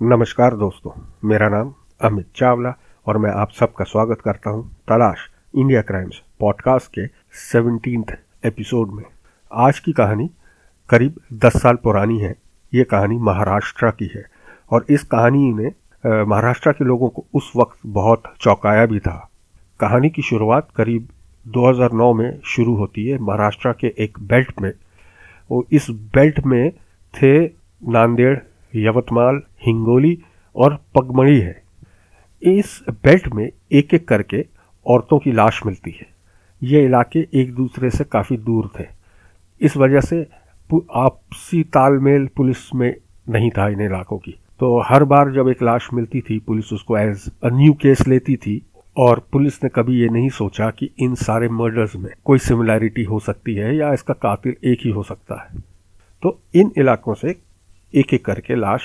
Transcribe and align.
नमस्कार 0.00 0.54
दोस्तों, 0.56 0.90
मेरा 1.24 1.48
नाम 1.48 1.72
अमित 2.04 2.26
चावला 2.36 2.72
और 3.06 3.18
मैं 3.18 3.30
आप 3.32 3.50
सबका 3.50 3.84
स्वागत 3.84 4.20
करता 4.20 4.50
हूँ 4.50 4.64
तलाश 4.88 5.18
इंडिया 5.54 5.80
क्राइम्स 5.82 6.20
पॉडकास्ट 6.40 6.88
के 6.94 7.06
सेवनटीन 7.42 8.04
एपिसोड 8.44 8.90
में। 8.92 9.04
आज 9.52 9.78
की 9.78 9.92
कहानी 9.92 10.28
करीब 10.88 11.14
दस 11.34 11.56
साल 11.62 11.76
पुरानी 11.76 12.18
है। 12.20 12.34
ये 12.72 12.84
कहानी 12.84 13.16
महाराष्ट्र 13.18 13.90
की 13.90 14.10
है 14.14 14.24
और 14.70 14.84
इस 14.90 15.04
कहानी 15.04 15.52
ने 15.52 15.72
महाराष्ट्र 16.24 16.72
के 16.72 16.84
लोगों 16.84 17.08
को 17.08 17.24
उस 17.34 17.50
वक्त 17.56 17.78
बहुत 17.86 18.22
चौंकाया 18.40 18.84
भी 18.86 18.98
था। 18.98 19.16
कहानी 19.80 20.10
की 20.10 20.22
शुरुआत 20.22 20.68
करीब 20.76 21.08
2009 21.46 22.12
में 22.14 22.40
शुरू 22.46 22.74
होती 22.76 23.06
है। 23.06 23.18
महाराष्ट्र 23.18 23.72
के 23.72 23.94
एक 23.98 24.18
बेल्ट 24.22 24.60
में 24.62 24.72
और 25.50 25.64
इस 25.72 25.86
बेल्ट 25.90 26.40
में 26.46 26.70
थे 27.14 27.34
नांदेड़ 27.88 28.38
यवतमाल, 28.74 29.42
हिंगोली 29.66 30.18
और 30.56 30.78
पगमड़ी 30.94 31.40
है। 31.40 31.62
इस 32.42 32.84
बेल्ट 32.90 33.28
में 33.28 33.50
एक 33.72 33.94
एक 33.94 34.08
करके 34.08 34.44
औरतों 34.86 35.18
की 35.18 35.32
लाश 35.32 35.60
मिलती 35.66 35.90
है। 35.90 36.06
ये 36.62 36.84
इलाके 36.84 37.26
एक 37.34 37.54
दूसरे 37.54 37.90
से 37.90 38.04
काफ़ी 38.04 38.36
दूर 38.36 38.70
थे। 38.80 38.84
इस 39.60 39.76
वजह 39.76 40.00
से 40.00 40.26
आपसी 40.94 41.62
तालमेल 41.62 42.28
पुलिस 42.36 42.74
में 42.74 42.96
नहीं 43.28 43.50
था 43.50 43.68
इन 43.68 43.80
इलाकों 43.80 44.18
की। 44.18 44.38
तो 44.60 44.80
हर 44.80 45.04
बार 45.04 45.30
जब 45.30 45.48
एक 45.48 45.62
लाश 45.62 45.88
मिलती 45.94 46.20
थी, 46.20 46.38
पुलिस 46.38 46.72
उसको 46.72 46.98
एज 46.98 47.30
अ 47.44 47.48
न्यू 47.48 47.72
केस 47.72 48.08
लेती 48.08 48.36
थी 48.36 48.66
और 48.96 49.28
पुलिस 49.32 49.64
ने 49.64 49.70
कभी 49.74 50.00
ये 50.00 50.08
नहीं 50.08 50.28
सोचा 50.28 50.70
कि 50.70 50.90
इन 50.98 51.14
सारे 51.14 51.48
मर्डर्स 51.48 51.96
में 51.96 52.10
कोई 52.24 52.38
सिमिलैरिटी 52.38 53.04
हो 53.04 53.18
सकती 53.20 53.54
है 53.54 53.76
या 53.76 53.92
इसका 53.92 54.14
कातिल 54.14 54.54
एक 54.64 54.78
ही 54.84 54.90
हो 54.90 55.02
सकता 55.02 55.42
है। 55.42 55.60
तो 56.22 56.40
इन 56.54 56.72
इलाकों 56.78 57.14
से 57.14 57.34
एक 57.96 58.14
एक 58.14 58.24
करके 58.24 58.54
लाश 58.54 58.82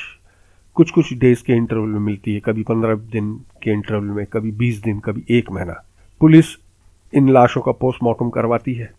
कुछ 0.73 0.91
कुछ 0.91 1.13
डेज़ 1.13 1.43
के 1.43 1.53
इंटरवल 1.53 1.87
में 1.87 1.99
मिलती 1.99 2.33
है, 2.33 2.39
कभी 2.39 2.63
पंद्रह 2.63 2.95
दिन 2.95 3.33
के 3.63 3.71
इंटरवल 3.71 4.03
में, 4.03 4.25
कभी 4.25 4.51
बीस 4.51 4.77
दिन, 4.77 4.99
कभी 4.99 5.25
एक 5.29 5.51
महीना। 5.51 5.85
पुलिस 6.19 6.45
इन 7.13 7.29
लाशों 7.29 7.61
का 7.61 7.71
पोस्टमार्टम 7.71 8.29
करवाती 8.29 8.73
है। 8.73 8.93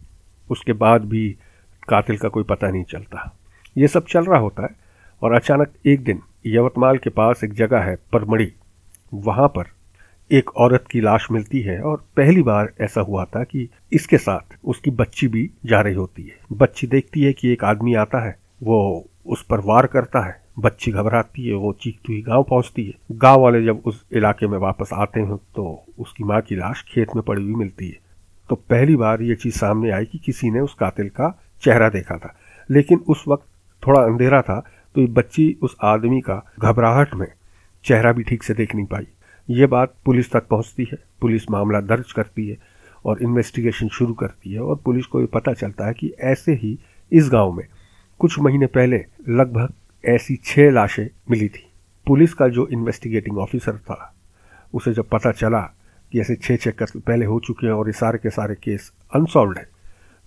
उसके 0.51 0.73
बाद 0.73 1.05
भी 1.05 1.37
कातिल 1.89 2.19
का 2.19 2.29
कोई 2.29 2.45
पता 2.45 2.71
नहीं 2.71 2.85
चलता। 2.85 3.39
ये 3.79 3.89
सब 3.89 4.07
चल 4.07 4.25
रहा 4.25 4.39
होता 4.39 4.63
है 4.63 4.69
और 5.23 5.33
अचानक 5.33 5.73
एक 5.87 6.05
दिन 6.05 6.21
यवतमाल 6.47 6.99
के 6.99 7.11
पास 7.11 7.45
एक 7.45 7.53
जगह 7.53 7.79
है, 7.79 7.97
परमड़ी। 8.13 8.53
वहाँ 9.15 9.49
पर 9.49 9.65
एक 10.33 10.57
औरत 10.57 10.85
की 10.91 11.01
लाश 11.01 11.29
मिलती 11.33 11.61
है 11.61 11.83
और 11.83 12.05
पहली 12.17 12.43
बार 12.43 12.73
ऐसा 12.81 13.01
हुआ 13.01 13.25
था 13.25 13.45
कि 13.45 13.69
इसके 13.93 14.19
साथ 14.19 14.59
उसकी 14.65 14.91
बच्ची 14.91 15.29
भी 15.29 15.51
जा 15.65 15.81
रही 15.81 15.95
होती 15.95 16.23
है। 16.23 16.39
बच्ची 16.53 16.87
देखती 16.87 17.23
है 17.23 17.33
कि 17.33 17.49
एक 17.49 17.65
आदमी 17.65 17.95
आता 17.95 18.27
है, 18.27 18.39
वो 18.63 19.09
उस 19.27 19.45
पर 19.47 19.61
वार 19.61 19.87
करता 19.87 20.25
है। 20.27 20.41
बच्ची 20.59 20.91
घबराती 20.93 21.47
है, 21.47 21.55
वो 21.55 21.73
चीखती 21.73 22.13
हुई 22.13 22.23
गाँव 22.23 22.43
पहुँचती 22.43 22.85
है। 22.85 22.95
गाँव 23.13 23.41
वाले 23.41 23.65
जब 23.65 23.83
उस 23.87 24.05
इलाके 24.13 24.47
में 24.47 24.59
वापस 24.59 24.91
आते 24.93 25.21
हैं 25.21 25.37
तो 25.57 25.85
उसकी 25.99 26.25
माँ 26.25 26.41
की 26.41 26.57
लाश 26.57 26.85
खेत 26.89 27.15
में 27.17 27.23
पड़ी 27.25 27.43
हुई 27.43 27.55
मिलती 27.55 27.89
है। 27.89 27.99
तो 28.51 28.57
पहली 28.57 28.97
बार 28.97 29.23
ये 29.23 29.35
चीज़ 29.35 29.55
सामने 29.55 29.91
आई 29.91 30.05
कि 30.05 30.19
किसी 30.19 30.51
ने 30.51 30.61
उस 30.61 30.75
कातिल 30.75 31.09
का 31.11 31.31
चेहरा 31.63 31.89
देखा 31.89 32.17
था। 32.17 32.35
लेकिन 32.71 32.99
उस 33.09 33.25
वक्त 33.29 33.47
थोड़ा 33.83 34.01
अंधेरा 34.01 34.41
था 34.43 34.61
तो 34.95 35.01
ये 35.01 35.07
बच्ची 35.09 35.57
उस 35.63 35.77
आदमी 35.83 36.21
का 36.21 36.43
घबराहट 36.59 37.15
में 37.15 37.27
चेहरा 37.85 38.13
भी 38.13 38.23
ठीक 38.23 38.43
से 38.43 38.55
देख 38.55 38.75
नहीं 38.75 38.87
पाई। 38.87 39.07
ये 39.49 39.67
बात 39.67 39.95
पुलिस 40.05 40.31
तक 40.33 40.47
पहुँचती 40.49 40.89
है। 40.93 40.99
पुलिस 41.21 41.51
मामला 41.51 41.81
दर्ज 41.81 42.13
करती 42.13 42.49
है 42.49 42.57
और 43.05 43.23
इन्वेस्टिगेशन 43.23 43.89
शुरू 43.89 44.15
करती 44.15 44.53
है 44.53 44.61
और 44.61 44.77
पुलिस 44.85 45.07
को 45.07 45.21
ये 45.21 45.27
पता 45.27 45.53
चलता 45.53 45.87
है 45.87 45.95
कि 45.95 46.13
ऐसे 46.21 46.53
ही 46.55 46.79
इस 47.13 47.29
गाँव 47.33 47.53
में 47.53 47.65
कुछ 48.23 48.39
महीने 48.39 48.67
पहले 48.67 48.97
लगभग 49.29 49.73
ऐसी 50.05 50.35
छह 50.45 50.71
लाशें 50.71 51.07
मिली 51.31 51.49
थी। 51.49 51.67
पुलिस 52.07 52.35
का 52.35 52.47
जो 52.49 52.67
इन्वेस्टिगेटिंग 52.67 53.39
ऑफिसर 53.39 53.77
था, 53.79 54.15
उसे 54.75 54.93
जब 54.93 55.09
पता 55.09 55.33
चला 55.33 55.61
कि 56.13 56.21
ऐसे 56.21 56.35
छः 56.37 56.57
छः 56.57 56.71
कत्ल 56.71 57.01
पहले 57.01 57.27
हो 57.27 57.39
चुके 57.41 57.67
हैं 57.67 57.73
और 57.75 57.89
ये 57.89 57.93
सारे 57.93 58.19
के 58.19 58.31
सारे 58.31 58.55
केस 58.55 58.91
अनसॉल्व 59.15 59.59
हैं 59.59 59.67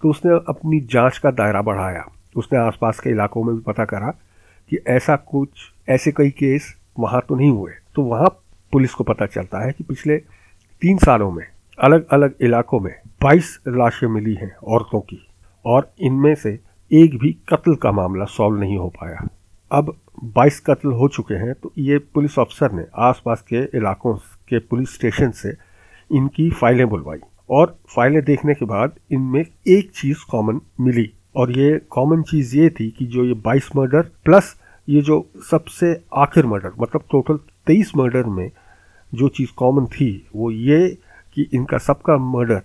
तो 0.01 0.09
उसने 0.09 0.31
अपनी 0.50 0.79
जाँच 0.91 1.17
का 1.17 1.31
दायरा 1.31 1.61
बढ़ाया। 1.61 2.03
उसने 2.35 2.59
आसपास 2.59 3.00
के 3.00 3.09
इलाकों 3.09 3.44
में 3.44 3.55
भी 3.55 3.61
पता 3.61 3.85
करा 3.85 4.09
कि 4.72 4.79
ऐसा 4.88 5.16
कुछ, 5.16 5.50
ऐसे 5.89 6.11
कई 6.11 6.29
केस 6.29 6.73
वहाँ 7.00 7.22
तो 7.29 7.35
नहीं 7.35 7.50
हुए। 7.50 7.72
तो 7.95 8.01
वहाँ 8.01 8.29
पुलिस 8.73 8.94
को 8.94 9.03
पता 9.03 9.25
चलता 9.28 9.66
है 9.66 9.72
कि 9.72 9.84
पिछले 9.84 10.17
तीन 10.81 10.97
सालों 10.97 11.31
में 11.31 11.45
अलग 11.78 12.07
अलग 12.09 12.35
इलाकों 12.41 12.79
में 12.79 12.94
22 13.22 13.57
लाशें 13.67 14.07
मिली 14.07 14.35
हैं 14.35 14.55
औरतों 14.55 15.01
की, 15.01 15.25
और 15.66 15.91
इनमें 16.00 16.34
से 16.35 16.59
एक 16.91 17.18
भी 17.19 17.31
कत्ल 17.50 17.75
का 17.75 17.91
मामला 17.91 18.25
सॉल्व 18.25 18.59
नहीं 18.59 18.78
हो 18.78 18.88
पाया। 19.01 19.28
अब 19.72 19.96
22 20.38 20.59
कत्ल 20.59 20.91
हो 20.91 21.07
चुके 21.07 21.34
हैं 21.34 21.53
तो 21.53 21.72
ये 21.78 21.97
पुलिस 22.13 22.38
अफसर 22.40 22.72
ने 22.72 22.85
आसपास 23.07 23.41
के 23.47 23.63
इलाकों 23.78 24.13
के 24.50 24.59
पुलिस 24.59 24.94
स्टेशन 24.96 25.31
से 25.31 25.53
इनकी 26.09 26.50
फाइलें 26.51 26.88
बुलवाई 26.90 27.19
और 27.50 27.75
फाइलें 27.96 28.23
देखने 28.25 28.53
के 28.53 28.66
बाद 28.66 29.00
इनमें 29.12 29.44
एक 29.68 29.91
चीज़ 29.91 30.18
कॉमन 30.31 30.62
मिली 30.79 31.09
और 31.35 31.51
ये 31.51 31.78
कॉमन 31.90 32.22
चीज़ 32.22 32.56
ये 32.57 32.69
थी 32.69 32.90
कि 32.90 33.06
जो 33.06 33.23
ये 33.25 33.34
22 33.47 33.75
मर्डर 33.75 34.02
प्लस 34.25 34.56
ये 34.88 35.02
जो 35.02 35.25
सबसे 35.52 35.94
आखिर 36.16 36.46
मर्डर 36.46 36.72
मतलब 36.81 37.03
टोटल 37.12 37.40
23 37.69 37.96
मर्डर 37.97 38.25
में 38.25 38.50
जो 39.13 39.28
चीज़ 39.28 39.50
कॉमन 39.57 39.85
थी, 39.85 40.28
वो 40.35 40.52
ये 40.52 40.88
कि 41.34 41.47
इनका 41.53 41.78
सबका 41.78 42.17
मर्डर 42.17 42.62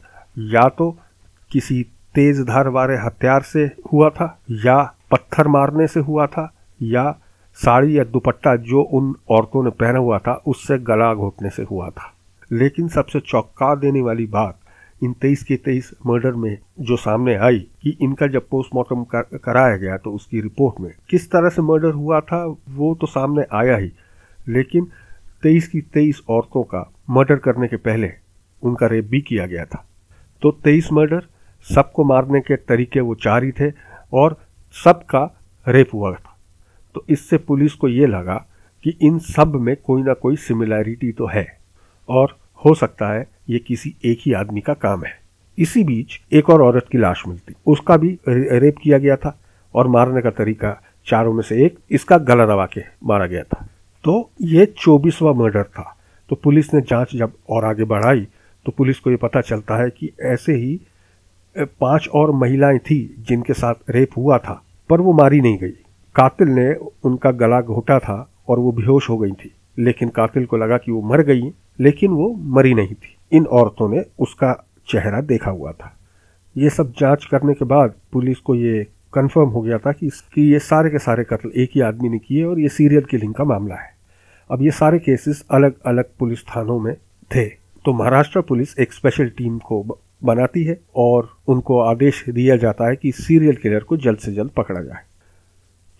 या 0.53 0.69
तो 0.69 0.91
किसी 1.51 1.83
तेज 2.15 2.41
धार 2.41 2.69
वाले 2.69 2.95
हथियार 2.97 3.43
से 3.43 3.65
हुआ 3.93 4.09
था 4.11 4.27
या 4.65 4.83
पत्थर 5.11 5.49
मारने 5.49 5.87
से 5.87 6.01
हुआ 6.01 6.27
था 6.27 6.53
या 6.83 7.11
साड़ी 7.57 7.99
या 7.99 8.05
दुपट्टा 8.05 8.55
जो 8.57 8.83
उन 8.83 9.15
औरतों 9.29 9.63
ने 9.65 9.71
पहना 9.71 9.99
हुआ 9.99 10.19
था 10.19 10.33
उससे 10.47 10.79
गला 10.79 11.13
घोटने 11.15 11.51
से 11.51 11.63
हुआ 11.63 11.89
था। 11.91 12.13
लेकिन 12.53 12.89
सबसे 12.89 13.21
चौंका 13.21 13.75
देने 13.75 14.01
वाली 14.01 14.27
बात 14.27 14.59
इन 15.03 15.13
तेईस 15.13 15.43
के 15.45 15.57
तेईस 15.57 15.91
मर्डर 16.07 16.33
में 16.33 16.59
जो 16.81 16.97
सामने 16.97 17.35
आई 17.37 17.59
कि 17.83 17.97
इनका 18.01 18.27
जब 18.27 18.49
पोस्टमार्टम 18.49 19.05
कर, 19.05 19.39
कराया 19.39 19.77
गया 19.77 19.97
तो 19.97 20.13
उसकी 20.13 20.41
रिपोर्ट 20.41 20.81
में 20.81 20.91
किस 21.11 21.31
तरह 21.31 21.49
से 21.49 21.63
मर्डर 21.63 21.93
हुआ 21.93 22.21
था 22.21 22.45
वो 22.71 22.95
तो 22.95 23.07
सामने 23.07 23.45
आया 23.53 23.77
ही। 23.77 23.93
लेकिन 24.49 24.87
तेईस 25.43 25.69
की 25.69 25.81
तेईस 25.81 26.23
औरतों 26.29 26.63
का 26.63 26.91
मर्डर 27.11 27.37
करने 27.37 27.69
के 27.69 27.77
पहले 27.77 28.13
उनका 28.63 28.87
रेप 28.87 29.05
भी 29.05 29.21
किया 29.21 29.47
गया 29.47 29.65
था। 29.65 29.85
तो 30.43 30.51
तेईस 30.65 30.89
मर्डर 30.93 31.27
सबको 31.67 32.05
मारने 32.05 32.41
के 32.41 32.57
तरीके 32.57 33.01
वो 33.01 33.15
चार 33.15 33.45
ही 33.45 33.53
थे 33.53 33.71
और 34.13 34.37
सबका 34.75 35.25
रेप 35.67 35.91
हुआ 35.95 36.13
था। 36.13 36.37
तो 36.95 37.05
इससे 37.09 37.39
पुलिस 37.39 37.73
को 37.73 37.89
ये 37.89 38.07
लगा 38.07 38.35
कि 38.85 38.97
इन 39.03 39.19
सब 39.19 39.55
में 39.57 39.75
कोई 39.77 40.03
ना 40.03 40.13
कोई 40.15 40.37
सिमिलैरिटी 40.39 41.13
तो 41.13 41.27
है 41.27 41.47
और 42.09 42.37
हो 42.65 42.75
सकता 42.75 43.13
है 43.13 43.27
ये 43.51 43.59
किसी 43.59 43.95
एक 44.05 44.21
ही 44.21 44.33
आदमी 44.33 44.61
का 44.61 44.75
काम 44.75 45.05
है। 45.05 45.19
इसी 45.59 45.83
बीच 45.85 46.21
एक 46.33 46.51
और 46.51 46.63
औरत 46.63 46.87
की 46.93 46.99
लाश 46.99 47.23
मिलती। 47.29 47.55
उसका 47.67 47.97
भी 47.97 48.19
रेप 48.29 48.77
किया 48.83 48.99
गया 48.99 49.17
था 49.17 49.37
और 49.75 49.89
मारने 49.89 50.23
का 50.23 50.31
तरीका 50.31 50.81
चारों 51.07 51.33
में 51.33 51.43
से 51.43 51.65
एक 51.65 51.79
इसका 51.91 52.19
गला 52.19 52.47
दबा 52.47 52.67
के 52.67 52.83
मारा 53.05 53.27
गया 53.27 53.43
था। 53.43 53.67
तो 54.05 54.31
ये 54.43 54.67
चौबीसवा 54.79 55.33
मर्डर 55.33 55.63
था। 55.65 55.97
तो 56.31 56.37
पुलिस 56.37 56.73
ने 56.75 56.81
जाँच 56.81 57.15
जब 57.17 57.33
और 57.51 57.65
आगे 57.65 57.85
बढ़ाई 57.85 58.27
तो 58.67 58.73
पुलिस 58.73 58.99
को 58.99 59.11
ये 59.11 59.17
पता 59.17 59.41
चलता 59.41 59.77
है 59.77 59.91
कि 59.91 60.11
ऐसे 60.23 60.55
ही 60.55 60.81
पाँच 61.59 62.09
और 62.15 62.31
महिलाएँ 62.31 62.79
थी 62.79 63.17
जिनके 63.19 63.53
साथ 63.53 63.75
रेप 63.91 64.11
हुआ 64.17 64.39
था, 64.39 64.65
पर 64.89 65.01
वो 65.01 65.13
मारी 65.13 65.41
नहीं 65.41 65.59
गई। 65.59 65.73
कातिल 66.15 66.49
ने 66.49 66.75
उनका 66.75 67.31
गला 67.31 67.61
घोटा 67.61 67.99
था 67.99 68.31
और 68.49 68.59
वो 68.59 68.73
बेहोश 68.73 69.11
हो 69.11 69.19
गई 69.19 69.33
थी। 69.33 69.55
लेकिन 69.79 70.09
कातिल 70.09 70.47
को 70.47 70.57
लगा 70.57 70.79
कि 70.79 70.93
वो 70.93 71.03
मर 71.03 71.23
गई, 71.23 71.53
लेकिन 71.81 72.11
वो 72.11 72.35
मरी 72.35 72.75
नहीं 72.75 72.95
थी। 72.95 73.17
इन 73.33 73.47
औरतों 73.47 73.89
ने 73.89 74.05
उसका 74.19 74.67
चेहरा 74.89 75.21
देखा 75.21 75.51
हुआ 75.51 75.73
था। 75.73 75.97
ये 76.57 76.71
सब 76.71 76.93
जाँच 76.99 77.25
करने 77.25 77.55
के 77.55 77.65
बाद 77.65 77.95
पुलिस 78.13 78.39
को 78.39 78.55
ये 78.55 78.87
कंफर्म 79.15 79.49
हो 79.49 79.61
गया 79.61 79.79
था 79.79 79.93
कि 79.93 80.07
इसकी 80.07 80.53
ये 80.53 80.59
सारे 80.59 80.91
के 80.91 80.99
सारे 80.99 81.25
कत्ल 81.25 81.51
एक 81.57 81.71
ही 81.75 81.81
आदमी 81.81 82.09
ने 82.09 82.19
किए 82.19 82.45
और 82.45 82.61
ये 82.61 82.69
सीरियल 82.69 83.03
किलिंग 83.03 83.35
का 83.35 83.45
मामला 83.45 83.75
है। 83.75 83.91
अब 84.51 84.63
ये 84.63 84.71
सारे 84.71 84.99
केसेस 84.99 85.45
अलग 85.51 85.75
अलग 85.87 86.05
पुलिस 86.19 86.43
थानों 86.43 86.81
में 86.81 86.95
थे। 87.37 87.45
तो 87.85 87.93
महाराष्ट्र 87.93 88.41
पुलिस 88.41 88.79
एक 88.79 88.93
स्पेशल 88.93 89.29
टीम 89.29 89.59
को 89.59 89.99
बनाती 90.25 90.65
है 90.65 90.81
और 90.97 91.37
उनको 91.49 91.81
आदेश 91.81 92.25
दिया 92.29 92.57
जाता 92.57 92.89
है 92.89 92.97
कि 92.97 93.13
सीरियल 93.13 93.57
किलर 93.57 93.81
को 93.81 93.97
जल्द 93.97 94.19
से 94.19 94.33
जल्द 94.33 94.51
पकड़ा 94.51 94.81
जाए। 94.81 95.03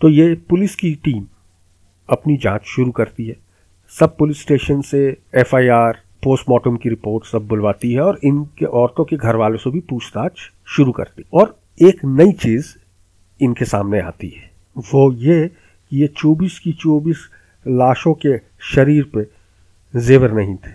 तो 0.01 0.09
ये 0.09 0.35
पुलिस 0.49 0.75
की 0.75 0.95
टीम 0.95 1.25
अपनी 2.09 2.37
जाँच 2.37 2.63
शुरू 2.63 2.91
करती 2.91 3.27
है। 3.27 3.37
सब 3.99 4.17
पुलिस 4.17 4.41
स्टेशन 4.41 4.81
से 4.81 5.17
एफआईआर, 5.35 6.01
पोस्टमार्टम 6.23 6.77
की 6.77 6.89
रिपोर्ट 6.89 7.25
सब 7.25 7.47
बुलवाती 7.47 7.93
है 7.93 8.01
और 8.01 8.19
इनके 8.23 8.65
औरतों 8.65 9.05
के 9.05 9.15
घर 9.15 9.35
वालों 9.35 9.57
से 9.57 9.71
भी 9.71 9.79
पूछताछ 9.79 10.51
शुरू 10.65 10.91
करती 10.91 11.23
और 11.33 11.59
एक 11.81 12.05
नई 12.05 12.31
चीज़ 12.31 12.75
इनके 13.41 13.65
सामने 13.65 13.99
आती 13.99 14.29
है। 14.29 14.51
वो 14.77 15.13
ये 15.13 15.47
कि 15.89 15.97
ये 15.97 16.07
24 16.07 16.59
की 16.59 16.73
24 16.73 17.29
लाशों 17.67 18.13
के 18.13 18.37
शरीर 18.59 19.03
पे 19.03 19.27
जेवर 19.99 20.31
नहीं 20.31 20.55
थे। 20.55 20.71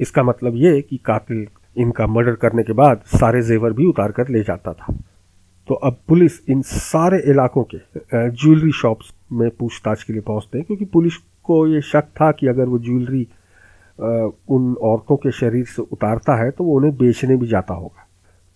इसका 0.00 0.22
मतलब 0.22 0.52
ये 0.56 0.82
कि 0.82 0.96
कातिल 0.96 1.46
इनका 1.76 2.06
मर्डर 2.06 2.34
करने 2.36 2.62
के 2.62 2.72
बाद 2.72 3.02
सारे 3.10 3.42
जेवर 3.42 3.72
भी 3.72 3.86
उतार 3.86 4.12
कर 4.12 4.28
ले 4.28 4.42
जाता 4.42 4.72
था। 4.72 4.94
तो 5.68 5.74
अब 5.76 5.98
पुलिस 6.08 6.40
इन 6.48 6.62
सारे 6.62 7.18
इलाकों 7.30 7.64
के 7.64 7.78
ज्वेलरी 8.14 8.72
शॉप्स 8.72 9.12
में 9.32 9.48
पूछताछ 9.50 10.02
के 10.02 10.12
लिए 10.12 10.22
पहुँचते 10.22 10.58
हैं, 10.58 10.66
क्योंकि 10.66 10.84
पुलिस 10.84 11.16
को 11.44 11.66
ये 11.66 11.80
शक 11.82 12.08
था 12.16 12.30
कि 12.32 12.46
अगर 12.46 12.66
वो 12.66 12.78
ज्वेलरी 12.78 13.26
उन 13.98 14.74
औरतों 14.82 15.16
के 15.16 15.30
शरीर 15.32 15.64
से 15.66 15.82
उतारता 15.82 16.34
है 16.42 16.50
तो 16.50 16.64
वो 16.64 16.76
उन्हें 16.76 16.96
बेचने 16.96 17.36
भी 17.36 17.46
जाता 17.46 17.74
होगा। 17.74 18.06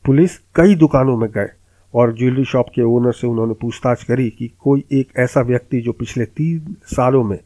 पुलिस 0.05 0.37
कई 0.57 0.75
दुकानों 0.75 1.17
में 1.17 1.29
गए 1.31 1.49
और 1.95 2.15
ज्वेलरी 2.17 2.45
शॉप 2.45 2.67
के 2.75 2.83
ओनर 2.85 3.13
से 3.13 3.27
उन्होंने 3.27 3.55
पूछताछ 3.55 4.03
करी 4.05 4.29
कि 4.31 4.49
कोई 4.61 4.85
एक 4.93 5.13
ऐसा 5.19 5.41
व्यक्ति 5.43 5.81
जो 5.81 5.93
पिछले 5.93 6.25
तीन 6.27 6.77
सालों 6.87 7.23
में 7.25 7.39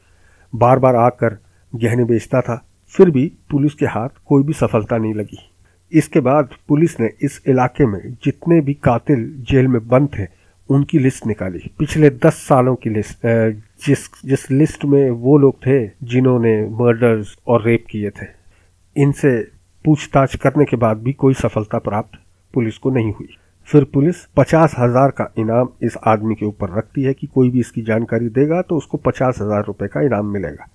बार 0.53 0.79
बार 0.79 0.97
आकर 0.97 1.37
गहने 1.73 2.05
बेचता 2.05 2.41
था, 2.41 2.63
फिर 2.95 3.11
भी 3.11 3.27
पुलिस 3.51 3.75
के 3.75 3.87
हाथ 3.87 4.09
कोई 4.27 4.43
भी 4.43 4.53
सफलता 4.55 4.97
नहीं 4.97 5.15
लगी। 5.15 5.39
इसके 5.93 6.21
बाद 6.21 6.55
पुलिस 6.69 6.99
ने 7.01 7.11
इस 7.23 7.41
इलाके 7.49 7.87
में 7.87 8.01
जितने 8.25 8.61
भी 8.61 8.75
कातिल 8.77 9.25
जेल 9.51 9.69
में 9.69 9.87
बंद 9.89 10.09
थे, 10.09 10.27
उनकी 10.69 10.99
लिस्ट 10.99 11.27
निकाली। 11.27 11.71
पिछले 11.79 12.11
दस 12.19 12.43
सालों 12.49 12.75
की 12.77 12.91
लिस्ट 12.91 13.27
जिस 13.87 14.09
जिस 14.25 14.51
लिस्ट 14.51 14.85
में 14.85 15.11
वो 15.11 15.37
लोग 15.39 15.57
थे 15.67 15.79
जिन्होंने 16.05 16.61
मर्डर्स 16.81 17.37
और 17.47 17.65
रेप 17.65 17.85
किए 17.91 18.11
थे, 18.13 18.27
इनसे 18.97 19.39
पूछताछ 19.85 20.37
करने 20.37 20.65
के 20.65 20.77
बाद 20.77 20.99
भी 20.99 21.13
कोई 21.15 21.35
सफलता 21.37 21.79
प्राप्त 21.81 22.19
पुलिस 22.55 22.79
को 22.79 22.91
नहीं 22.91 23.13
हुई। 23.13 23.29
फिर 23.69 23.85
पुलिस 23.85 24.25
पचास 24.37 24.75
हज़ार 24.79 25.11
का 25.11 25.33
इनाम 25.39 25.69
इस 25.83 25.97
आदमी 26.07 26.35
के 26.35 26.47
ऊपर 26.47 26.77
रखती 26.79 27.03
है 27.03 27.13
कि 27.15 27.27
कोई 27.27 27.51
भी 27.51 27.61
इसकी 27.61 27.83
जानकारी 27.83 28.29
देगा 28.31 28.61
तो 28.63 28.77
उसको 28.77 28.99
पचास 29.01 29.39
हज़ार 29.41 29.65
रुपये 29.67 29.89
का 29.89 30.01
इनाम 30.01 30.27
मिलेगा। 30.27 30.69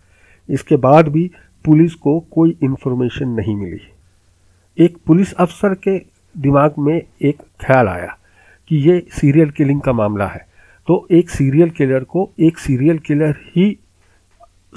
इसके 0.50 0.76
बाद 0.80 1.08
भी 1.08 1.30
पुलिस 1.66 1.94
को 1.96 2.20
कोई 2.32 2.58
इन्फॉर्मेशन 2.64 3.30
नहीं 3.32 3.56
मिली। 3.56 3.80
एक 4.80 4.98
पुलिस 5.08 5.34
अफसर 5.34 5.74
के 5.74 5.98
दिमाग 6.36 6.74
में 6.80 7.02
एक 7.22 7.42
ख्याल 7.62 7.88
आया 7.88 8.18
कि 8.70 8.78
ये 8.78 9.06
सीरियल 9.12 9.50
किलिंग 9.50 9.82
का 9.82 9.94
मामला 9.94 10.28
है। 10.28 10.48
तो 10.88 11.08
एक 11.12 11.30
सीरियल 11.30 11.70
किलर 11.70 12.04
को 12.04 12.30
एक 12.40 12.58
सीरियल 12.58 12.98
किलर 12.98 13.36
ही 13.56 13.78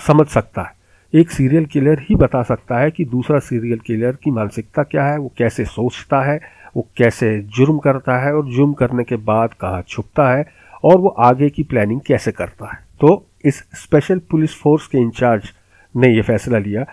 समझ 0.06 0.26
सकता 0.26 0.62
है। 0.62 0.75
एक 1.20 1.31
सीरियल 1.31 1.64
किलर 1.64 1.98
ही 2.00 2.14
बता 2.14 2.43
सकता 2.43 2.78
है 2.78 2.90
कि 2.90 3.04
दूसरा 3.04 3.38
सीरियल 3.38 3.78
किलर 3.78 4.12
की 4.12 4.31
मानसिकता 4.31 4.82
क्या 4.82 5.04
है, 5.04 5.19
वो 5.19 5.32
कैसे 5.38 5.64
सोचता 5.64 6.20
है, 6.22 6.40
वो 6.76 6.88
कैसे 6.96 7.43
जुर्म 7.56 7.78
करता 7.78 8.19
है 8.26 8.34
और 8.34 8.46
जुर्म 8.46 8.72
करने 8.72 9.04
के 9.04 9.16
बाद 9.16 9.54
कहाँ 9.54 9.82
छुपता 9.82 10.31
है 10.31 10.44
और 10.84 10.98
वो 10.98 11.08
आगे 11.08 11.50
की 11.50 11.62
प्लानिंग 11.62 12.00
कैसे 12.00 12.32
करता 12.32 12.72
है। 12.72 12.84
तो 13.00 13.26
इस 13.44 13.64
स्पेशल 13.75 14.19
पुलिस 14.19 14.54
फोर्स 14.54 14.87
के 14.87 14.98
इंचार्ज 14.98 15.52
ने 15.96 16.14
ये 16.14 16.22
फैसला 16.22 16.58
लिया 16.58 16.87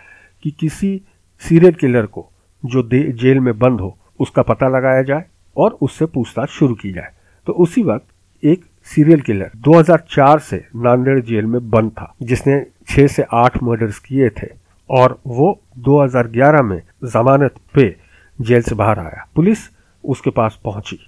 कि 0.43 0.51
किसी 0.51 1.01
सीरियल 1.39 1.73
किलर 1.73 2.05
को 2.05 2.29
जो 2.65 2.83
जेल 3.13 3.39
में 3.39 3.57
बंद 3.59 3.81
हो, 3.81 3.97
उसका 4.19 4.41
पता 4.41 4.67
लगाया 4.67 5.01
जाए 5.01 5.25
और 5.57 5.77
उससे 5.81 6.05
पूछताछ 6.05 6.49
शुरू 6.49 6.75
की 6.75 6.91
जाए। 6.91 7.11
तो 7.47 7.53
उसी 7.53 7.83
वक्त 7.83 8.45
एक 8.45 8.63
सीरियल 8.85 9.21
किलर 9.21 9.51
2004 9.57 10.39
से 10.39 10.57
नांदेड़ 10.75 11.19
जेल 11.19 11.45
में 11.45 11.69
बंद 11.69 11.91
था, 11.91 12.13
जिसने 12.21 12.65
छह 12.87 13.07
से 13.07 13.23
आठ 13.33 13.63
मर्डर्स 13.63 13.99
किए 13.99 14.29
थे 14.29 14.47
और 14.89 15.19
वो 15.27 15.59
2011 15.77 16.61
में 16.61 16.81
जमानत 17.03 17.55
पे 17.73 17.95
जेल 18.41 18.61
से 18.61 18.75
बाहर 18.75 18.99
आया। 18.99 19.27
पुलिस 19.35 19.69
उसके 20.03 20.29
पास 20.29 20.59
पहुँची 20.63 20.99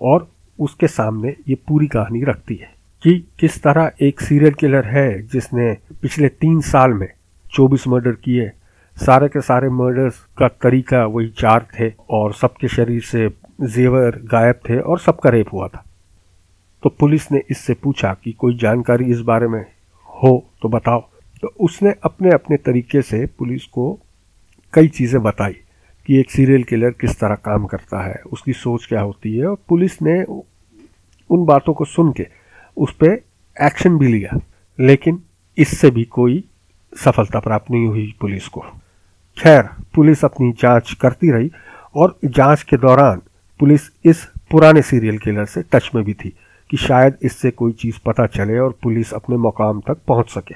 और 0.00 0.30
उसके 0.58 0.86
सामने 0.86 1.34
ये 1.48 1.54
पूरी 1.68 1.86
कहानी 1.86 2.22
रखती 2.24 2.54
है 2.54 2.70
कि 3.02 3.18
किस 3.38 3.62
तरह 3.62 3.90
एक 4.02 4.20
सीरियल 4.20 4.52
किलर 4.52 4.84
है 4.84 5.22
जिसने 5.22 5.72
पिछले 6.02 6.28
तीन 6.28 6.60
साल 6.60 6.92
में 6.92 7.08
24 7.52 7.86
मर्डर 7.88 8.12
किए 8.12 8.50
सारे 8.98 9.28
के 9.28 9.40
सारे 9.40 9.68
मर्डर्स 9.68 10.18
का 10.38 10.48
तरीका 10.62 11.04
वही 11.06 11.28
चार 11.38 11.66
थे 11.70 11.88
और 12.10 12.32
सबके 12.34 12.68
शरीर 12.68 13.00
से 13.02 13.28
जेवर 13.62 14.18
गायब 14.24 14.60
थे 14.68 14.78
और 14.78 14.98
सबका 14.98 15.30
रेप 15.30 15.52
हुआ 15.52 15.68
था। 15.68 15.84
तो 16.82 16.90
पुलिस 16.90 17.30
ने 17.32 17.42
इससे 17.50 17.74
पूछा 17.74 18.12
कि 18.14 18.32
कोई 18.32 18.56
जानकारी 18.58 19.04
इस 19.04 19.20
बारे 19.20 19.48
में 19.48 19.64
हो 20.08 20.32
तो 20.62 20.68
बताओ। 20.68 21.00
तो 21.42 21.48
उसने 21.60 21.94
अपने 22.04 22.30
अपने 22.30 22.56
तरीके 22.56 23.02
से 23.02 23.24
पुलिस 23.38 23.64
को 23.66 23.92
कई 24.74 24.88
चीज़ें 24.88 25.22
बताई 25.22 25.56
कि 26.08 26.18
एक 26.20 26.30
सीरियल 26.30 26.62
किलर 26.62 26.90
किस 26.90 27.18
तरह 27.20 27.34
काम 27.34 27.64
करता 27.66 28.02
है, 28.02 28.14
उसकी 28.32 28.52
सोच 28.52 28.86
क्या 28.86 29.00
होती 29.00 29.36
है 29.36 29.46
और 29.46 29.56
पुलिस 29.68 30.00
ने 30.02 30.22
उन 30.22 31.44
बातों 31.46 31.74
को 31.74 31.84
सुन 31.84 32.12
के 32.12 32.26
उस 32.76 32.94
पर 32.94 33.18
एक्शन 33.56 33.98
भी 33.98 34.08
लिया। 34.08 34.38
लेकिन 34.78 35.22
इससे 35.58 35.90
भी 35.90 36.04
कोई 36.04 36.44
सफलता 36.92 37.40
प्राप्त 37.40 37.70
नहीं 37.70 37.86
हुई 37.86 38.14
पुलिस 38.20 38.48
को। 38.48 38.64
खैर, 39.38 39.62
पुलिस 39.94 40.24
अपनी 40.24 40.52
जाँच 40.52 40.92
करती 40.92 41.30
रही 41.30 41.50
और 41.96 42.18
जाँच 42.24 42.62
के 42.62 42.76
दौरान 42.76 43.22
पुलिस 43.60 43.80
इस 44.04 44.24
पुराने 44.50 44.82
सीरियल 44.82 45.18
किलर 45.18 45.44
से 45.44 45.62
टच 45.62 45.90
में 45.94 46.04
भी 46.04 46.14
थी 46.14 46.32
कि 46.70 46.76
शायद 46.76 47.16
इससे 47.22 47.50
कोई 47.50 47.72
चीज़ 47.72 47.98
पता 48.06 48.26
चले 48.26 48.58
और 48.58 48.78
पुलिस 48.82 49.12
अपने 49.14 49.36
मुकाम 49.36 49.80
तक 49.80 49.96
पहुँच 50.08 50.30
सके। 50.30 50.54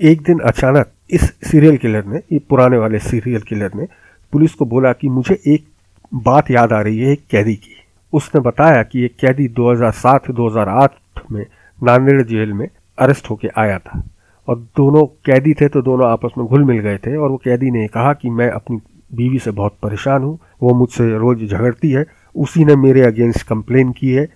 एक 0.00 0.22
दिन 0.22 0.38
अचानक 0.38 0.90
इस 1.10 1.22
सीरियल 1.22 1.76
किलर 1.76 2.04
ने, 2.04 2.16
ये 2.32 2.38
पुराने 2.38 2.76
वाले 2.76 2.98
सीरियल 2.98 3.40
किलर 3.40 3.74
ने 3.74 3.86
पुलिस 4.32 4.54
को 4.54 4.64
बोला 4.64 4.92
कि 4.92 5.08
मुझे 5.08 5.40
एक 5.46 5.66
बात 6.14 6.50
याद 6.50 6.72
आ 6.72 6.80
रही 6.80 6.98
है 6.98 7.12
एक 7.12 7.22
कैदी 7.30 7.54
की। 7.54 7.76
उसने 8.12 8.40
बताया 8.40 8.82
कि 8.82 9.04
एक 9.04 9.16
कैदी 9.16 9.48
2007-2008 9.48 10.90
में 11.32 11.46
नांदेड़ 11.82 12.22
जेल 12.22 12.52
में 12.52 12.68
अरेस्ट 12.98 13.30
होके 13.30 13.48
आया 13.58 13.78
था। 13.78 14.02
और 14.48 14.58
दोनों 14.76 15.04
कैदी 15.26 15.52
थे 15.54 15.68
तो 15.68 15.82
दोनों 15.82 16.08
आपस 16.08 16.34
में 16.38 16.46
घुल 16.46 16.64
मिल 16.64 16.78
गए 16.80 16.98
थे 16.98 17.16
और 17.16 17.30
वो 17.30 17.36
कैदी 17.36 17.70
ने 17.70 17.86
कहा 17.88 18.12
कि 18.12 18.30
मैं 18.30 18.50
अपनी 18.50 18.80
बीवी 19.10 19.38
से 19.38 19.50
बहुत 19.52 19.76
परेशान 19.82 20.22
हूँ, 20.22 20.38
वो 20.62 20.74
मुझसे 20.74 21.16
रोज 21.18 21.44
झगड़ती 21.44 21.90
है, 21.90 22.04
उसी 22.34 22.64
ने 22.64 22.76
मेरे 22.76 23.02
अगेंस्ट 23.02 23.46
कंप्लेन 23.48 23.92
की 23.92 24.10
है 24.10 24.26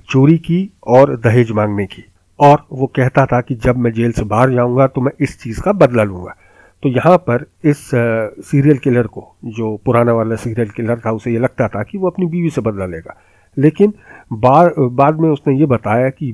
चोरी 0.00 0.36
की 0.38 0.70
और 0.86 1.16
दहेज 1.16 1.50
मांगने 1.50 1.86
की। 1.86 2.04
और 2.40 2.66
वो 2.72 2.86
कहता 2.96 3.24
था 3.26 3.40
कि 3.40 3.54
जब 3.56 3.76
मैं 3.76 3.92
जेल 3.92 4.12
से 4.12 4.24
बाहर 4.24 4.50
जाऊँगा 4.50 4.86
तो 4.86 5.00
मैं 5.00 5.12
इस 5.20 5.40
चीज़ 5.40 5.60
का 5.62 5.72
बदला 5.74 6.02
लूँगा। 6.02 6.34
तो 6.82 6.88
यहाँ 6.88 7.16
पर 7.20 7.44
इस 7.64 7.78
सीरियल 7.90 8.78
किलर 8.78 9.06
को, 9.06 9.24
जो 9.44 9.76
पुराना 9.84 10.12
वाला 10.12 10.36
सीरियल 10.36 10.68
किलर 10.70 10.98
था, 10.98 11.12
उसे 11.12 11.32
ये 11.32 11.38
लगता 11.38 11.68
था 11.68 11.82
कि 11.82 11.98
वो 11.98 12.10
अपनी 12.10 12.26
बीवी 12.26 12.50
से 12.50 12.60
बदला 12.60 12.86
लेगा। 12.86 13.16
लेकिन 13.56 13.92
बार 14.34 14.72
बाद 14.78 15.20
में 15.20 15.28
उसने 15.30 15.58
ये 15.58 15.66
बताया 15.66 16.08
कि 16.10 16.32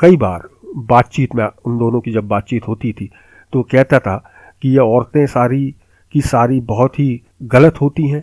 कई 0.00 0.16
बार 0.16 0.48
बातचीत 0.76 1.34
में, 1.34 1.44
उन 1.64 1.78
दोनों 1.78 2.00
की 2.00 2.12
जब 2.12 2.28
बातचीत 2.28 2.68
होती 2.68 2.92
थी 2.92 3.10
तो 3.52 3.62
कहता 3.62 3.98
था 3.98 4.16
कि 4.62 4.68
ये 4.68 4.78
औरतें 4.78 5.26
सारी 5.26 5.74
की 6.14 6.20
सारी 6.20 6.60
बहुत 6.60 6.98
ही 6.98 7.22
गलत 7.42 7.80
होती 7.80 8.06
हैं, 8.08 8.22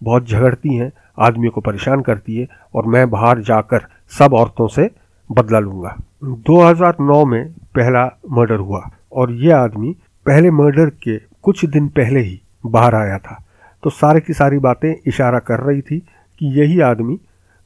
बहुत 0.00 0.28
झगड़ती 0.28 0.74
हैं, 0.74 0.90
आदमियों 1.18 1.52
को 1.52 1.60
परेशान 1.60 2.00
करती 2.00 2.36
है 2.36 2.48
और 2.74 2.86
मैं 2.86 3.08
बाहर 3.10 3.40
जाकर 3.40 3.86
सब 4.18 4.34
औरतों 4.34 4.68
से 4.68 4.90
बदला 5.30 5.58
लूँगा। 5.58 5.96
2009 6.24 7.24
में 7.24 7.52
पहला 7.74 8.04
मर्डर 8.30 8.56
हुआ 8.56 8.82
और 9.12 9.32
ये 9.34 9.50
आदमी 9.52 9.96
पहले 10.26 10.50
मर्डर 10.50 10.90
के 11.02 11.18
कुछ 11.42 11.64
दिन 11.64 11.88
पहले 11.88 12.20
ही 12.20 12.40
बाहर 12.66 12.94
आया 12.94 13.18
था। 13.18 13.42
तो 13.82 13.90
सारे 13.90 14.20
की 14.20 14.32
सारी 14.32 14.58
बातें 14.58 14.94
इशारा 15.06 15.38
कर 15.38 15.60
रही 15.60 15.80
थी 15.80 15.98
कि 16.40 16.46
यही 16.60 16.80
आदमी 16.80 17.18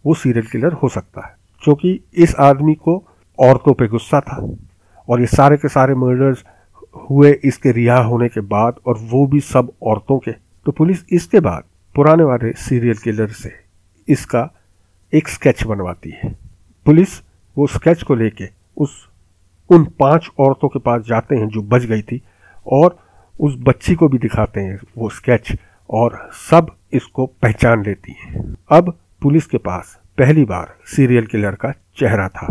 वो 0.05 0.15
सीरियल 0.15 0.47
किलर 0.47 0.73
हो 0.73 0.89
सकता 0.89 1.27
है 1.27 1.35
क्योंकि 1.63 1.99
इस 2.15 2.35
आदमी 2.41 2.75
को 2.75 2.97
औरतों 3.39 3.73
पे 3.75 3.87
गुस्सा 3.89 4.21
था 4.21 4.37
और 5.09 5.21
ये 5.21 5.27
सारे 5.27 5.57
के 5.57 5.69
सारे 5.69 5.95
मर्डर्स 5.95 6.45
हुए 7.11 7.31
इसके 7.45 7.73
रिहा 7.73 7.99
होने 8.05 8.29
के 8.29 8.41
बाद 8.41 8.81
और 8.87 8.99
वो 9.03 9.27
भी 9.27 9.41
सब 9.41 9.73
औरतों 9.83 10.19
के। 10.19 10.33
तो 10.33 10.73
पुलिस 10.73 11.05
इसके 11.13 11.41
बाद 11.41 11.65
पुराने 11.95 12.25
वाले 12.25 12.53
सीरियल 12.59 12.97
किलर 12.97 13.29
से 13.29 13.53
इसका 14.09 14.49
एक 15.13 15.29
स्केच 15.29 15.65
बनवाती 15.65 16.11
है। 16.15 16.31
पुलिस 16.87 17.21
वो 17.57 17.67
स्केच 17.67 18.03
को 18.03 18.15
लेके 18.15 18.49
उस 18.77 19.09
उन 19.71 19.85
पाँच 20.01 20.29
औरतों 20.39 20.69
के 20.69 20.79
पास 20.79 21.03
जाते 21.07 21.37
हैं 21.37 21.49
जो 21.49 21.63
बच 21.63 21.85
गई 21.85 22.03
थी 22.03 22.21
और 22.67 22.97
उस 23.35 23.57
बच्ची 23.59 23.95
को 23.95 24.09
भी 24.09 24.19
दिखाते 24.19 24.61
हैं 24.61 24.79
वो 24.99 25.09
स्केच 25.11 25.53
और 25.91 26.19
सब 26.51 26.71
इसको 26.93 27.27
पहचान 27.43 27.85
लेती 27.85 28.17
हैं। 28.21 28.45
अब 28.71 28.97
पुलिस 29.23 29.47
के 29.47 29.59
पास 29.59 29.99
पहली 30.19 30.45
बार 30.45 30.75
सीरियल 30.87 31.27
किलर 31.27 31.55
का 31.55 31.73
चेहरा 31.99 32.29
था। 32.29 32.47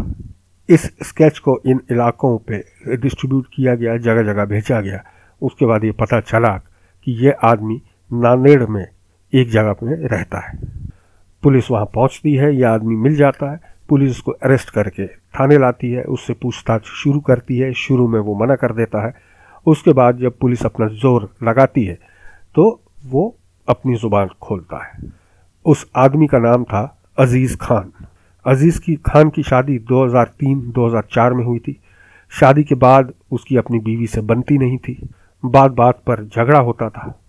इस 0.72 0.84
स्केच 1.04 1.40
को 1.40 1.60
इन 1.66 1.80
इलाकों 1.92 2.38
पे 2.48 2.58
डिस्ट्रीब्यूट 2.98 3.48
किया 3.54 3.76
गया 3.76 3.98
जगह 4.00 4.24
जगह 4.24 4.46
भेजा 4.46 4.82
गया। 4.82 5.04
उसके 5.42 5.66
बाद 5.66 5.84
ये 5.84 5.92
पता 5.92 6.20
चला 6.22 6.56
कि 7.08 7.12
ये 7.26 7.32
आदमी 7.44 7.82
नांदेड़ 8.12 8.66
में 8.66 8.86
एक 9.34 9.50
जगह 9.50 9.76
में 9.84 9.96
रहता 10.08 10.40
है। 10.40 10.60
पुलिस 11.44 11.72
वहाँ 11.72 11.86
पहुँचती 11.86 12.34
है 12.36 12.56
यह 12.56 12.70
आदमी 12.70 12.96
मिल 12.98 13.16
जाता 13.16 13.52
है, 13.52 13.60
पुलिस 13.90 14.12
उसको 14.12 14.32
अरेस्ट 14.34 14.70
करके 14.70 15.08
थाने 15.08 15.58
लाती 15.58 15.92
है, 15.92 16.04
उससे 16.04 16.34
पूछताछ 16.34 16.86
शुरू 16.86 17.20
करती 17.20 17.58
है, 17.58 17.72
शुरू 17.76 18.08
में 18.08 18.20
वो 18.20 18.36
मना 18.40 18.56
कर 18.56 18.74
देता 18.74 19.06
है। 19.06 19.14
उसके 19.66 19.94
बाद 19.94 20.18
जब 20.18 20.38
पुलिस 20.40 20.66
अपना 20.66 20.88
ज़ोर 20.94 21.30
लगाती 21.44 21.84
है 21.86 21.98
तो 22.56 22.64
वो 23.06 23.24
अपनी 23.68 23.96
ज़ुबान 23.96 24.30
खोलता 24.42 24.84
है। 24.86 25.12
उस 25.66 25.86
आदमी 25.96 26.28
का 26.28 26.40
नाम 26.40 26.64
था 26.64 26.82
अज़ीज़ 27.20 27.58
खान। 27.58 27.92
अज़ीज़ 28.46 28.80
की 28.82 28.96
खान 28.96 29.30
की 29.30 29.44
शादी 29.44 29.80
2003-2004 29.80 31.34
में 31.34 31.44
हुई 31.46 31.60
थी। 31.60 31.80
शादी 32.32 32.64
के 32.64 32.76
बाद 32.76 33.14
उसकी 33.32 33.58
अपनी 33.58 33.80
बीवी 33.80 34.08
से 34.08 34.22
बनती 34.22 34.58
नहीं 34.58 34.78
थी। 34.78 35.10
बात 35.46 35.72
बात 35.72 36.02
पर 36.08 36.24
झगड़ा 36.26 36.60
होता 36.60 36.90
था 36.90 37.22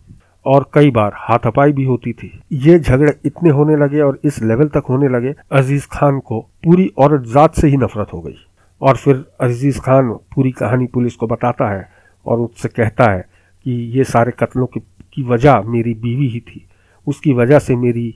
और 0.47 0.71
कई 0.75 0.91
बार 0.91 1.13
हाथापाई 1.15 1.73
भी 1.73 1.85
होती 1.85 2.13
थी। 2.13 2.41
ये 2.53 2.79
झगड़े 2.79 3.15
इतने 3.25 3.51
होने 3.51 3.77
लगे 3.77 4.01
और 4.01 4.21
इस 4.25 4.43
लेवल 4.43 4.69
तक 4.69 4.83
होने 4.89 5.09
लगे 5.09 5.35
अज़ीज़ 5.53 5.87
खान 5.93 6.21
को 6.21 6.41
पूरी 6.65 6.91
औरत 6.99 7.27
जात 7.27 7.55
से 7.55 7.69
ही 7.69 7.77
नफरत 7.77 8.13
हो 8.13 8.21
गई। 8.21 8.37
और 8.81 8.97
फिर 8.97 9.25
अज़ीज़ 9.41 9.81
खान 9.81 10.13
पूरी 10.35 10.51
कहानी 10.51 10.87
पुलिस 10.87 11.17
को 11.17 11.27
बताता 11.27 11.71
है 11.71 11.89
और 12.27 12.41
उससे 12.41 12.69
कहता 12.69 13.11
है 13.13 13.25
कि 13.65 13.71
ये 13.71 14.05
सारे 14.05 14.33
कत्लों 14.39 14.67
की, 14.67 14.81
की 14.81 15.23
वजह 15.23 15.61
मेरी 15.61 15.95
बीवी 15.95 16.29
ही 16.29 16.41
थी। 16.41 16.67
उसकी 17.07 17.33
वजह 17.33 17.59
से 17.59 17.77
मेरी 17.77 18.15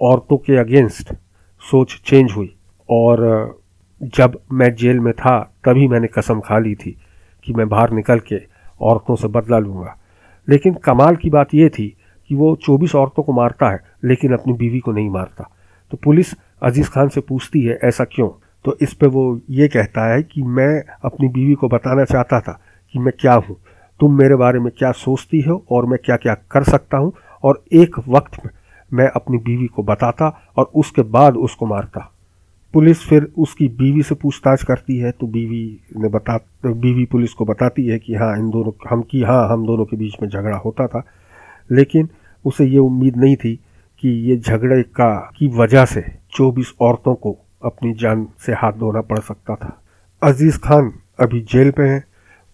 औरतों 0.00 0.36
के 0.36 0.56
अगेंस्ट 0.56 1.14
सोच 1.70 2.02
चेंज 2.06 2.32
हुई। 2.36 2.54
और 2.90 3.18
जब 4.02 4.40
मैं 4.52 4.74
जेल 4.74 5.00
में 5.00 5.12
था, 5.12 5.54
तभी 5.64 5.88
मैंने 5.88 6.06
कसम 6.06 6.40
खा 6.40 6.58
ली 6.58 6.74
थी 6.74 6.96
कि 7.44 7.52
मैं 7.52 7.68
बाहर 7.68 7.90
निकल 7.90 8.18
के 8.18 8.36
औरतों 8.80 9.16
से 9.16 9.28
बदला 9.28 9.58
लूँगा। 9.58 9.98
लेकिन 10.48 10.74
कमाल 10.74 11.16
की 11.16 11.30
बात 11.30 11.54
यह 11.54 11.68
थी 11.68 11.96
कि 12.28 12.34
वो 12.34 12.56
24 12.56 12.94
औरतों 12.94 13.22
को 13.22 13.32
मारता 13.32 13.70
है, 13.70 13.80
लेकिन 14.04 14.32
अपनी 14.32 14.52
बीवी 14.52 14.78
को 14.78 14.92
नहीं 14.92 15.10
मारता। 15.10 15.50
तो 15.90 15.96
पुलिस 16.04 16.26
अज़ीज़ 16.62 16.90
खान 16.90 17.08
से 17.08 17.20
पूछती 17.20 17.60
है, 17.60 17.78
ऐसा 17.84 18.04
क्यों? 18.04 18.28
तो 18.64 18.76
इस 18.82 18.94
पे 18.94 19.06
वो 19.06 19.40
ये 19.50 19.68
कहता 19.68 20.14
है 20.14 20.22
कि 20.22 20.42
मैं 20.42 20.82
अपनी 21.04 21.28
बीवी 21.28 21.54
को 21.54 21.68
बताना 21.68 22.04
चाहता 22.04 22.40
था 22.40 22.60
कि 22.92 22.98
मैं 22.98 23.12
क्या 23.20 23.34
हूँ। 23.34 23.56
तुम 24.00 24.18
मेरे 24.18 24.34
बारे 24.34 24.58
में 24.58 24.72
क्या 24.78 24.92
सोचती 24.92 25.40
हो 25.40 25.64
और 25.70 25.86
मैं 25.86 25.98
क्या 26.04 26.16
क्या 26.16 26.34
कर 26.34 26.62
सकता 26.62 26.98
हूँ? 26.98 27.12
और 27.42 27.64
एक 27.72 27.96
वक्त 28.08 28.46
में 28.46 28.52
मैं 28.94 29.08
अपनी 29.08 29.38
बीवी 29.38 29.66
को 29.66 29.82
बताता 29.82 30.40
और 30.56 30.70
उसके 30.74 31.02
बाद 31.02 31.36
उसको 31.36 31.66
मारता। 31.66 32.10
पुलिस 32.72 33.00
फिर 33.00 33.32
उसकी 33.38 33.68
बीवी 33.68 34.02
से 34.02 34.14
पूछताछ 34.14 34.64
करती 34.64 34.98
है 34.98 35.10
तो 35.10 35.26
बीवी 35.26 35.80
ने 35.96 36.08
बता, 36.08 36.36
बीवी 36.66 37.04
पुलिस 37.04 37.32
को 37.32 37.44
बताती 37.44 37.86
है 37.86 37.98
कि 37.98 38.14
हाँ 38.14 38.38
इन 38.38 38.50
दोनों, 38.50 38.72
हम 38.90 39.02
की 39.02 39.22
हाँ 39.22 39.48
हम 39.48 39.66
दोनों 39.66 39.84
के 39.84 39.96
बीच 39.96 40.14
में 40.22 40.28
झगड़ा 40.28 40.56
होता 40.56 40.86
था। 40.86 41.02
लेकिन 41.70 42.08
उसे 42.44 42.64
ये 42.64 42.78
उम्मीद 42.78 43.16
नहीं 43.16 43.36
थी 43.36 43.60
कि 44.00 44.08
ये 44.08 44.36
झगड़े 44.36 44.82
का, 44.82 45.30
की 45.36 45.48
वजह 45.48 45.84
से 45.84 46.04
24 46.32 46.74
औरतों 46.80 47.14
को 47.14 47.38
अपनी 47.64 47.92
जान 47.92 48.28
से 48.46 48.52
हाथ 48.52 48.72
धोना 48.72 49.00
पड़ 49.00 49.18
सकता 49.18 49.54
था। 49.54 49.82
अज़ीज़ 50.22 50.58
खान 50.58 50.92
अभी 51.20 51.40
जेल 51.40 51.70
पे 51.70 51.82
हैं, 51.82 52.04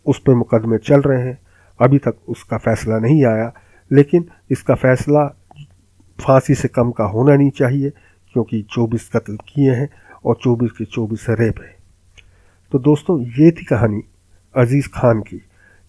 उस 0.06 0.18
पर 0.18 0.34
मुकदमे 0.34 0.78
चल 0.78 1.00
रहे 1.00 1.22
हैं। 1.22 1.38
अभी 1.80 1.98
तक 1.98 2.14
उसका 2.28 2.58
फैसला 2.58 2.98
नहीं 2.98 3.24
आया, 3.24 3.52
लेकिन 3.92 4.24
इसका 4.50 4.74
फैसला 4.74 5.36
फांसी 6.20 6.54
से 6.54 6.68
कम 6.68 6.90
का 6.90 7.04
होना 7.04 7.36
नहीं 7.36 7.50
चाहिए, 7.50 7.90
क्योंकि 8.32 8.62
24 8.62 9.08
कत्ल 9.08 9.36
किए 9.48 9.72
हैं 9.72 9.88
और 10.24 10.38
24 10.44 10.72
के 10.72 10.84
24 10.84 11.26
रेप 11.30 11.60
है। 11.60 11.76
तो 12.72 12.78
दोस्तों, 12.78 13.20
ये 13.22 13.50
थी 13.50 13.64
कहानी 13.64 14.02
अज़ीज़ 14.56 14.88
खान 14.88 15.20
की, 15.20 15.42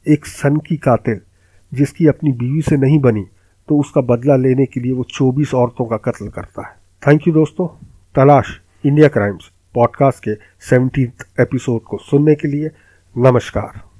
एक 0.05 0.25
सन 0.25 0.57
की 0.57 0.77
कातिल, 0.77 1.19
जिसकी 1.73 2.07
अपनी 2.07 2.31
बीवी 2.31 2.61
से 2.61 2.77
नहीं 2.77 2.99
बनी 2.99 3.25
तो 3.69 3.77
उसका 3.79 4.01
बदला 4.01 4.35
लेने 4.35 4.65
के 4.65 4.79
लिए 4.79 4.91
वो 4.91 5.03
24 5.03 5.53
औरतों 5.53 5.85
का 5.85 5.97
कत्ल 5.97 6.27
करता 6.27 6.67
है। 6.67 6.75
थैंक 7.07 7.27
यू 7.27 7.33
दोस्तों। 7.33 7.67
तलाश 8.15 8.59
इंडिया 8.85 9.07
क्राइम्स 9.07 9.51
पॉडकास्ट 9.75 10.23
के 10.23 10.35
सेवनटीन 10.69 11.11
एपिसोड 11.39 11.81
को 11.81 11.97
सुनने 11.97 12.35
के 12.35 12.47
लिए 12.47 12.71
नमस्कार। 13.17 13.90